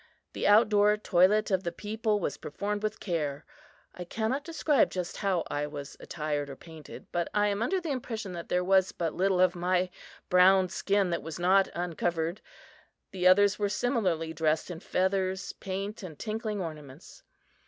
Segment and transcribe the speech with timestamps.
[0.33, 3.45] The out door toilet of the people was performed with care.
[3.93, 7.91] I cannot describe just how I was attired or painted, but I am under the
[7.91, 9.91] impression that there was but little of my
[10.27, 12.41] brown skin that was not uncovered.
[13.11, 17.21] The others were similarly dressed in feathers, paint and tinkling ornaments.